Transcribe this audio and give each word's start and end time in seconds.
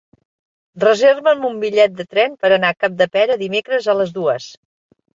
Reserva'm 0.83 1.45
un 1.51 1.61
bitllet 1.65 1.95
de 2.01 2.07
tren 2.15 2.35
per 2.41 2.53
anar 2.57 2.75
a 2.77 2.81
Capdepera 2.83 3.39
dimecres 3.47 3.87
a 3.97 4.01
les 4.03 4.19
dues. 4.21 4.53